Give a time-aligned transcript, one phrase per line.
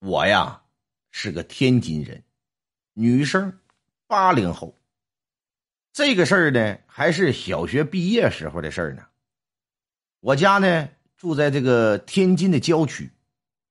[0.00, 0.62] 我呀
[1.10, 2.22] 是个天津人，
[2.92, 3.58] 女生，
[4.06, 4.76] 八零后。
[5.92, 9.04] 这个事儿呢，还是小学毕业时候的事儿呢。
[10.20, 13.10] 我家呢住在这个天津的郊区，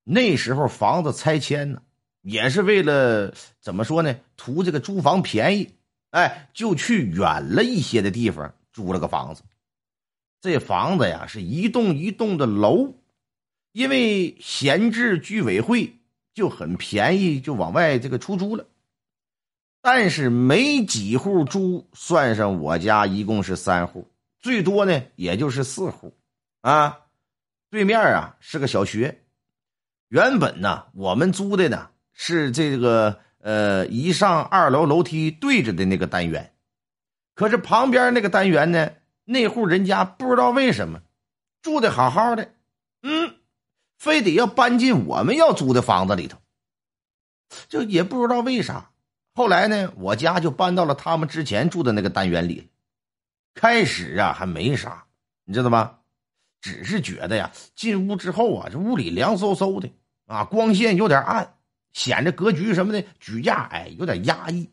[0.04, 1.82] 那时候房子拆迁呢，
[2.20, 5.76] 也是为了怎么说呢，图这个租房便宜，
[6.10, 9.42] 哎，就去远了一些的地方租了个房子。
[10.42, 12.94] 这房子呀是一栋一栋的楼，
[13.72, 15.94] 因为闲置居委会。
[16.38, 18.64] 就很便宜，就往外这个出租了。
[19.82, 24.06] 但是没几户租，算上我家一共是三户，
[24.38, 26.16] 最多呢也就是四户。
[26.60, 27.00] 啊，
[27.70, 29.20] 对面啊是个小学。
[30.08, 36.52] 原本呢我们租的呢是这个呃一上二楼楼梯对着的那个单元，
[37.34, 38.90] 可是旁边那个单元呢
[39.24, 41.02] 那户人家不知道为什么
[41.62, 42.52] 住的好好的，
[43.98, 46.38] 非得要搬进我们要租的房子里头，
[47.68, 48.90] 就也不知道为啥。
[49.34, 52.70] 后来呢，我家就搬到了他们之前住的那个单元里。
[53.54, 55.06] 开始啊，还没啥，
[55.44, 55.96] 你知道吗？
[56.60, 59.90] 只是觉得呀，进屋之后啊，这屋里凉飕飕的
[60.26, 61.54] 啊，光线有点暗，
[61.92, 64.70] 显着格局什么的举架哎有点压抑。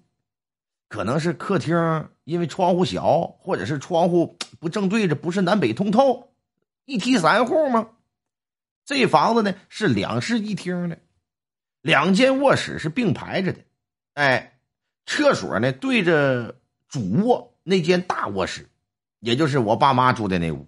[0.87, 6.31] 可能是客厅因为窗户小，或者是窗户不正对着，不是南北通透，
[6.85, 7.89] 一梯三户吗？
[8.85, 10.99] 这房子呢是两室一厅的，
[11.81, 13.59] 两间卧室是并排着的，
[14.13, 14.59] 哎，
[15.05, 18.69] 厕所呢对着主卧那间大卧室，
[19.19, 20.67] 也就是我爸妈住的那屋，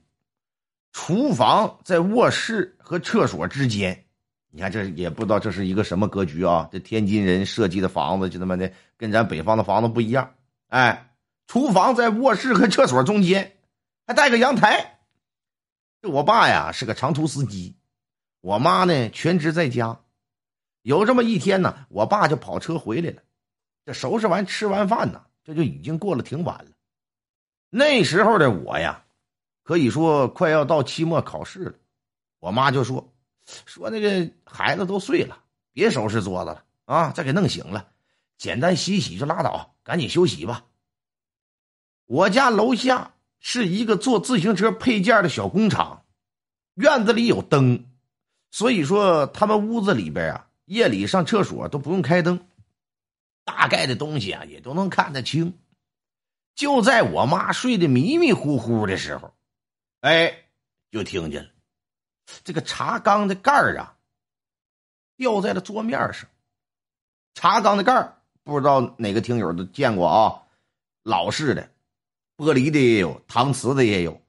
[0.92, 4.06] 厨房在卧室和厕所之间。
[4.50, 6.68] 你看这也不知道这是一个什么格局啊？
[6.72, 10.34] 这天津人设计的房子就他妈的跟咱北方的房子不一样，
[10.70, 11.14] 哎，
[11.46, 13.58] 厨房在卧室和厕所中间，
[14.08, 14.98] 还带个阳台。
[16.02, 17.77] 这我爸呀是个长途司机。
[18.48, 20.00] 我妈呢，全职在家。
[20.82, 23.22] 有这么一天呢，我爸就跑车回来了。
[23.84, 26.72] 这收拾完、吃完饭呢，这就已经过了挺晚了。
[27.70, 29.04] 那时候的我呀，
[29.64, 31.74] 可以说快要到期末考试了。
[32.40, 33.14] 我妈就说
[33.44, 35.44] ：“说那个孩子都睡了，
[35.74, 37.90] 别收拾桌子了啊，再给弄醒了，
[38.38, 40.64] 简单洗洗就拉倒，赶紧休息吧。”
[42.08, 46.06] 我家楼下是一个做自行车配件的小工厂，
[46.76, 47.84] 院子里有灯。
[48.50, 52.48] 所以说，他们屋子里边啊，夜里上厕所都不用开灯，
[53.44, 55.58] 大概的东西啊也都能看得清。
[56.56, 59.34] 就在我妈睡得迷迷糊糊的时候，
[60.00, 60.46] 哎，
[60.90, 61.50] 就听见了
[62.44, 63.98] 这个茶缸的盖儿啊
[65.18, 66.28] 掉在了桌面上。
[67.36, 70.44] 茶缸的盖儿不知道哪个听友都见过啊，
[71.04, 71.70] 老式的，
[72.36, 74.20] 玻璃的也有，搪瓷的也有，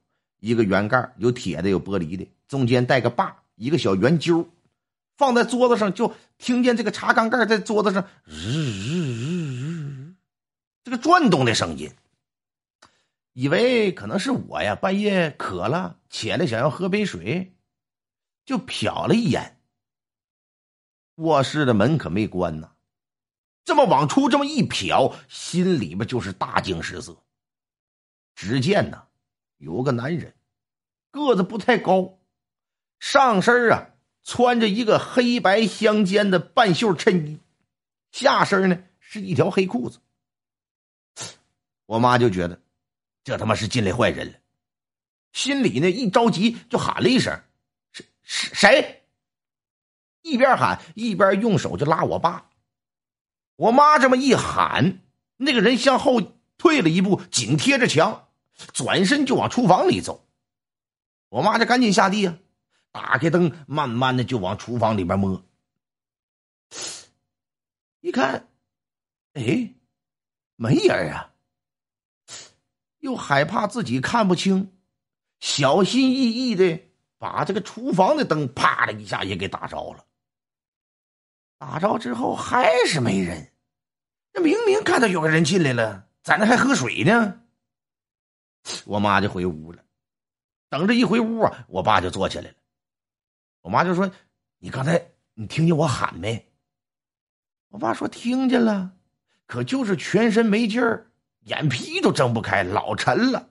[0.41, 3.43] 一个圆盖有铁的，有玻璃的，中间带个把。
[3.59, 4.49] 一个小圆揪，
[5.17, 10.15] 放在桌子上，就听见这个茶缸盖在桌子上日日日日
[10.85, 11.93] 这个转动的声音。
[13.33, 17.55] 以为可能是我呀，半夜渴了，起来想要喝杯水，
[18.45, 19.61] 就瞟了一眼。
[21.17, 22.73] 卧室的门可没关呢，
[23.65, 27.17] 这么往出这么一瞟，心里边就是大惊失色。
[28.35, 29.07] 只见呢，
[29.57, 30.35] 有个男人，
[31.11, 32.18] 个子不太高。
[33.01, 33.91] 上身啊，
[34.25, 37.39] 穿着一个黑白相间的半袖衬衣，
[38.11, 40.01] 下身呢是一条黑裤子。
[41.87, 42.61] 我妈就觉得，
[43.25, 44.39] 这他妈是进来坏人了，
[45.33, 47.41] 心里呢一着急就喊了一声
[47.93, 49.05] ：“是是谁？”
[50.21, 52.51] 一边喊一边用手就拉我爸。
[53.57, 55.01] 我妈这么一喊，
[55.37, 56.21] 那个人向后
[56.59, 58.29] 退了一步，紧贴着墙，
[58.75, 60.29] 转身就往厨房里走。
[61.31, 62.39] 我妈就赶紧下地啊。
[62.91, 65.43] 打开灯，慢慢的就往厨房里边摸。
[68.01, 68.49] 一看，
[69.35, 69.75] 哎，
[70.57, 71.33] 没人啊！
[73.01, 74.73] 又害怕自己看不清，
[75.41, 76.81] 小心翼翼的
[77.19, 80.05] 把这个厨房的灯啪的一下也给打着了。
[81.59, 83.53] 打着之后还是没人，
[84.33, 87.43] 那明明看到有个人进来了，在那还喝水呢。
[88.85, 89.83] 我妈就回屋了，
[90.69, 92.57] 等着一回屋啊，我爸就坐起来了。
[93.69, 94.11] 我妈就说
[94.61, 96.51] ：“你刚才你听见我喊没？”
[97.69, 98.93] 我爸说：“听见了，
[99.45, 101.11] 可就是全身没劲儿，
[101.41, 103.51] 眼皮都睁不开，老沉了。”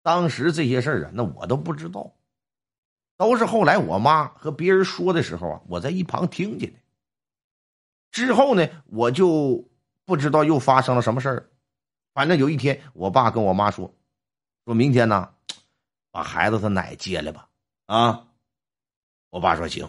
[0.00, 2.14] 当时这些事儿啊，那我都不知道，
[3.16, 6.78] 都是后来我妈和别人说的时候啊，我在一旁听见的。
[8.12, 9.68] 之后呢，我就
[10.04, 11.50] 不知道又发生了什么事儿。
[12.14, 13.92] 反正有一天，我爸跟我妈说
[14.64, 15.34] ：“说明天呢，
[16.12, 17.48] 把孩子他奶接来吧。”
[17.86, 18.24] 啊。
[19.30, 19.88] 我爸说行，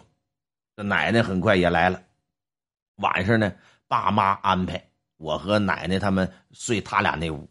[0.75, 2.01] 这奶奶很快也来了。
[2.95, 3.53] 晚上呢，
[3.87, 7.49] 爸妈安排我和奶奶他们睡他俩那屋，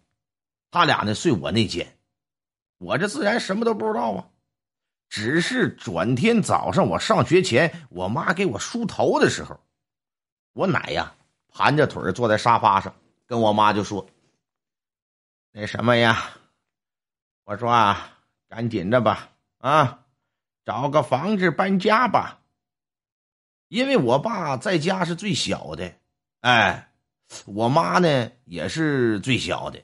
[0.70, 1.98] 他俩呢睡我那间。
[2.78, 4.28] 我这自然什么都不知道啊，
[5.08, 9.58] 只是转天早上我上学前，我妈给我梳头的时候，
[10.52, 11.14] 我奶呀
[11.48, 12.94] 盘着腿坐在沙发上，
[13.26, 14.06] 跟我妈就说
[15.50, 16.30] ：“那什么呀，
[17.44, 18.18] 我说啊，
[18.48, 20.04] 赶紧的吧，啊，
[20.68, 22.40] 找个房子搬家吧。
[23.68, 25.94] 因为我爸在家是最小的，
[26.40, 26.92] 哎，
[27.46, 29.82] 我妈呢也是最小的，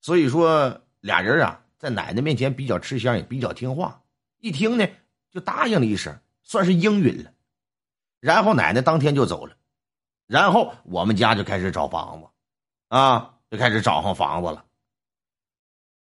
[0.00, 4.02] 所以说俩人啊。”在奶奶面前比较吃香，也比较听话。
[4.38, 4.88] 一听呢，
[5.30, 7.30] 就答应了一声，算是应允了。
[8.18, 9.54] 然后奶奶当天就走了。
[10.26, 12.28] 然后我们家就开始找房子，
[12.88, 14.64] 啊，就开始找上房子了。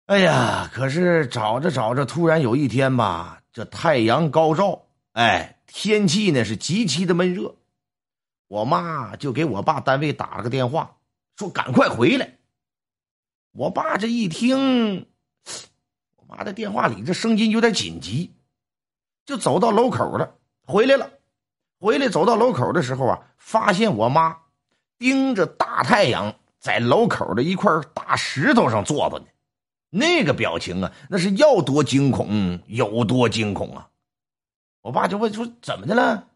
[0.05, 7.55] 哎呀，可是找着找着，突然有一天吧，这太阳高照，哎，天气呢是极其的闷热。
[8.47, 10.95] 我妈就给我爸单位打了个电话，
[11.35, 12.37] 说赶快回来。
[13.51, 15.05] 我爸这一听。
[16.15, 18.33] 我妈的电话里这声音有点紧急，
[19.25, 20.35] 就走到楼口了，
[20.65, 21.11] 回来了，
[21.81, 24.37] 回来走到楼口的时候啊，发现我妈
[24.97, 29.25] 盯着大太阳，在楼口的一块大石头上坐着呢，
[29.89, 33.89] 那个表情啊，那是要多惊恐有多惊恐啊！
[34.81, 36.27] 我爸就问说：“怎么的了？”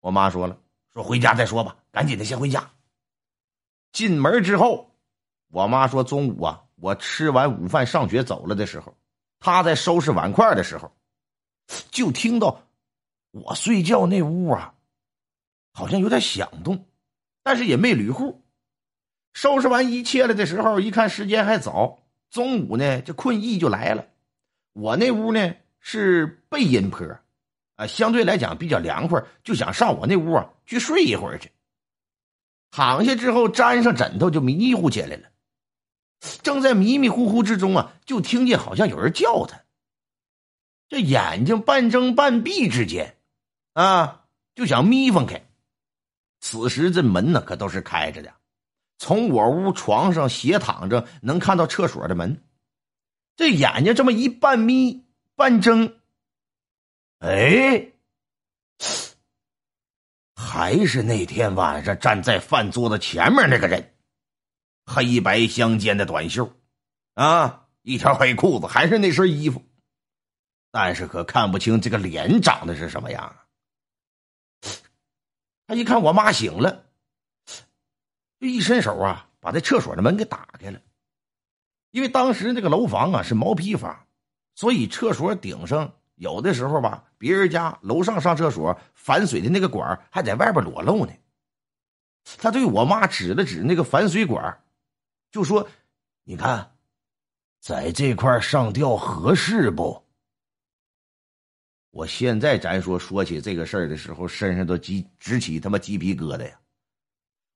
[0.00, 0.58] 我妈说了
[0.94, 2.70] ：“说回家再说吧，赶紧的先回家。”
[3.92, 4.90] 进门之后，
[5.48, 8.92] 我妈说：“中午啊。”我吃完午饭上学走了的时候，
[9.38, 10.90] 她在收拾碗筷的时候，
[11.92, 12.60] 就听到
[13.30, 14.74] 我睡觉那屋啊，
[15.72, 16.84] 好像有点响动，
[17.44, 18.42] 但是也没捋户。
[19.32, 22.01] 收拾完一切了的时候，一看时间还早，
[22.32, 24.04] 中午呢，这困意就来了。
[24.72, 27.06] 我那屋呢是背阴坡，
[27.76, 31.52] 啊，相对来讲比较凉快，就想上我那屋啊去睡一会儿去。
[32.70, 35.28] 躺下之后，沾上枕头就迷糊起来了。
[36.42, 39.60] 正在迷迷糊糊之中啊，就听见好像有人叫他。
[40.88, 43.14] 这眼睛半睁半闭之间，
[43.74, 44.24] 啊，
[44.54, 45.44] 就想眯缝开。
[46.40, 48.32] 此时这门呢可都是开着的，
[49.02, 52.40] 从我屋床上斜躺着能看到厕所的门。
[53.34, 55.04] 这眼睛这么一半眯
[55.34, 55.96] 半睁，
[57.18, 57.88] 哎，
[60.36, 63.92] 还是那天晚上站在饭桌子前面那个人。
[64.86, 66.54] 黑白相间的短袖，
[67.14, 69.64] 啊，一条黑裤子，还是那身衣服，
[70.70, 73.34] 但是可看不清这个脸长得是什么样。
[75.66, 76.86] 他一看我妈醒了，
[78.42, 80.80] 就一伸手啊，把这厕所的门给打开了。
[81.92, 84.04] 因为当时那个楼房啊是毛坯房，
[84.56, 91.12] 所以厕所顶上有的时候吧，别人家楼上上厕所反水的那个管还在外边裸露呢。
[92.36, 94.58] 他对我妈指了指那个反水管。
[95.30, 95.68] 就说
[96.24, 96.76] ：“你看，
[97.60, 100.04] 在这块上吊合适不？”
[101.90, 106.58] 我现在咱说说起这个事儿的时候，身上都鸡直起他妈鸡皮疙瘩呀！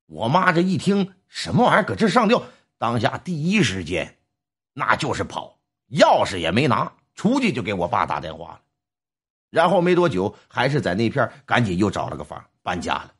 [0.07, 2.41] 我妈这一听什么玩意儿搁这上吊，
[2.77, 4.17] 当下第一时间
[4.73, 5.59] 那就是跑，
[5.91, 8.61] 钥匙也没拿，出去就给我爸打电话了。
[9.49, 13.13] 然后没多久，还是在那片赶紧又找了个房搬家了。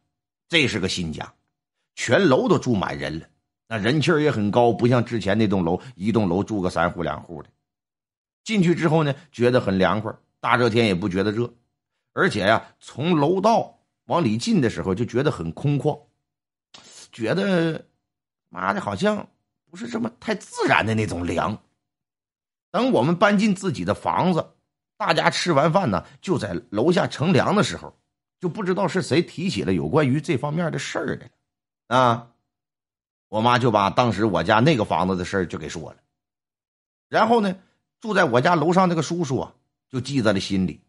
[0.48, 1.34] 这是个新家，
[1.96, 3.26] 全楼都住满人了。
[3.68, 7.50] 那人气也很高，不像之前那栋楼，一栋楼住个三户两户的。
[8.46, 11.54] 进去之后呢，觉得很凉快，大热天也不觉得热，
[12.14, 16.00] 而且呀，从楼道往里进的时候就觉得很空旷，
[17.12, 17.86] 觉得
[18.50, 19.28] 妈的好像
[19.70, 21.62] 不是这么太自然的那种凉。
[22.72, 24.46] 等我们搬进自己的房子，
[24.98, 27.98] 大家吃完饭呢，就在楼下乘凉的时候，
[28.40, 31.30] 就不知道是谁提起了有关于这方面的事儿的
[31.88, 32.30] 啊。
[33.30, 35.98] 我妈就把当时我家那个房子的事儿就给说了，
[37.10, 37.58] 然后呢，
[38.00, 39.54] 住在我家楼上那个叔叔啊，
[39.90, 40.82] 就记在了心里。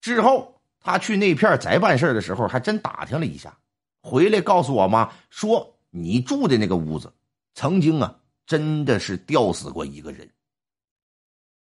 [0.00, 3.56] 之后他去那片宅办事的时候，还真打听了一下，
[4.04, 7.10] 回来告诉我妈说：“你住的那个屋子，
[7.54, 10.30] 曾经啊，真的是吊死过一个人。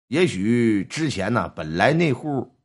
[0.08, 2.56] 也许之前呢，本来那户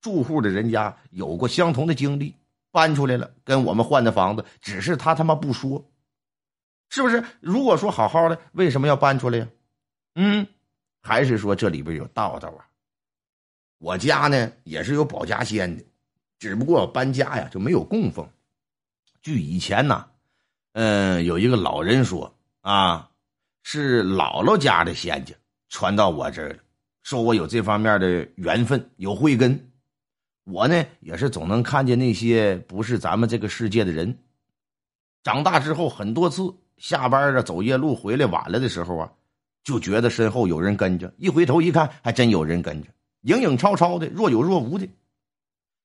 [0.00, 2.36] 住户的人家有过相同的经历，
[2.70, 5.84] 搬出来了，跟我们换的房子，只是他他妈不说。”
[6.88, 7.24] 是不是？
[7.40, 9.48] 如果说好好的，为什么要搬出来呀？
[10.14, 10.46] 嗯，
[11.02, 12.62] 还是说这里边有道道啊？
[13.78, 15.84] 我家呢也是有保家仙的，
[16.38, 18.24] 只不过搬家呀就没有供奉。
[19.26, 20.06] 据以前呢，
[20.74, 23.10] 嗯，有一个老人说啊，
[23.64, 25.34] 是姥姥家的仙家
[25.68, 26.58] 传到我这儿了，
[27.02, 29.72] 说我有这方面的缘分，有慧根。
[30.44, 34.16] 我呢也是总能看见那些不是咱们这个世界的人。
[35.24, 39.12] 长大之后，很多次下班的走夜路回来晚了的时候啊，
[39.64, 42.90] 就觉得身后有人跟着，一回头一看，还真有人跟着，
[43.22, 44.88] 影影绰绰的，若有若无的。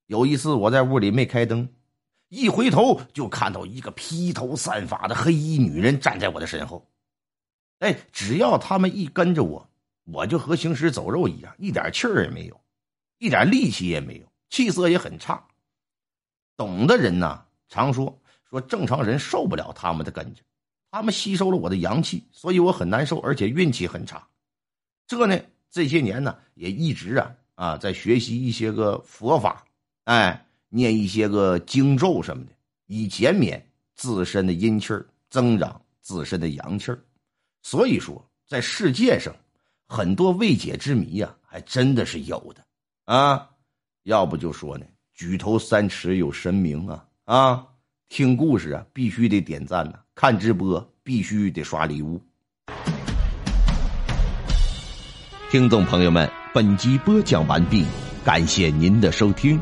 [0.05, 1.67] 有一次我在屋里没开灯。
[2.31, 6.89] 一回头就看到一个披头散发的黑衣女人站在我的身后，
[7.79, 9.69] 哎，只要他们一跟着我，
[10.05, 12.57] 我就和行尸走肉一样，一点气儿也没有，
[13.17, 15.45] 一点力气也没有，气色也很差。
[16.55, 18.17] 懂的人呢，常说
[18.49, 20.41] 说正常人受不了他们的跟着，
[20.89, 24.25] 他们吸收了我的阳气，所以我很难受，而且运气很差。
[25.05, 25.37] 这呢，
[25.69, 29.65] 这些年呢，也一直啊啊在学习一些个佛法，
[30.05, 30.45] 哎。
[30.73, 32.51] 念一些个经咒什么的，
[32.87, 33.63] 以减免
[33.93, 36.99] 自身的阴气儿，增长自身的阳气儿。
[37.61, 39.35] 所以说，在世界上，
[39.85, 42.65] 很多未解之谜呀，还真的是有的
[43.05, 43.47] 啊。
[44.03, 47.67] 要不就说呢，举头三尺有神明啊啊！
[48.09, 52.19] 听故事啊，必须得点赞呐；看直播必须得刷礼物。
[55.51, 57.85] 听众朋友们，本集播讲完毕，
[58.23, 59.61] 感谢您的收听。